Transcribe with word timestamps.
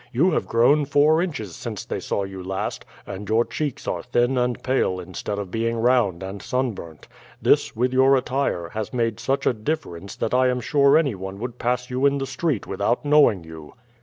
"You 0.11 0.31
have 0.31 0.47
grown 0.47 0.85
four 0.85 1.21
inches 1.21 1.55
since 1.55 1.85
they 1.85 1.99
saw 1.99 2.23
you 2.23 2.41
last, 2.43 2.85
and 3.05 3.29
your 3.29 3.45
cheeks 3.45 3.87
are 3.87 4.01
thin 4.01 4.35
and 4.35 4.63
pale 4.63 4.99
instead 4.99 5.37
of 5.37 5.51
being 5.51 5.77
round 5.77 6.23
and 6.23 6.41
sunburnt. 6.41 7.07
This, 7.39 7.75
with 7.75 7.93
your 7.93 8.15
attire, 8.15 8.69
has 8.69 8.93
made 8.93 9.19
such 9.19 9.45
a 9.45 9.53
difference 9.53 10.15
that 10.15 10.33
I 10.33 10.47
am 10.47 10.59
sure 10.59 10.97
anyone 10.97 11.37
would 11.39 11.59
pass 11.59 11.91
you 11.91 12.07
in 12.07 12.17
the 12.17 12.25
street 12.25 12.65
without 12.65 13.05
knowing 13.05 13.43
you." 13.43 13.73